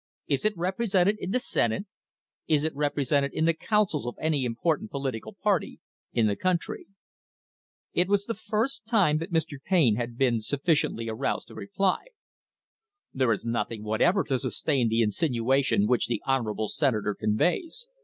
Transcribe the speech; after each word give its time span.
Is 0.25 0.45
it 0.45 0.57
represented 0.57 1.17
in 1.19 1.29
the 1.29 1.39
Senate? 1.39 1.85
Is 2.47 2.63
it 2.63 2.73
repre 2.73 3.05
sented 3.05 3.33
in 3.33 3.45
the 3.45 3.53
councils 3.53 4.07
of 4.07 4.15
any 4.19 4.45
important 4.45 4.89
political 4.89 5.31
party 5.43 5.79
in 6.11 6.25
the 6.25 6.35
country?" 6.35 6.87
It 7.93 8.07
was 8.07 8.25
the 8.25 8.33
first 8.33 8.87
time 8.87 9.19
that 9.19 9.31
Mr. 9.31 9.61
Payne 9.63 9.97
had 9.97 10.17
been 10.17 10.41
sufficiently 10.41 11.07
aroused 11.07 11.49
to 11.49 11.53
reply. 11.53 12.05
"There 13.13 13.31
is 13.31 13.45
nothing 13.45 13.83
whatever 13.83 14.23
to 14.23 14.39
sustain 14.39 14.89
the 14.89 15.03
insinuation 15.03 15.85
which 15.85 16.07
the 16.07 16.23
honourable 16.27 16.67
Senator 16.67 17.13
conveys. 17.13 17.85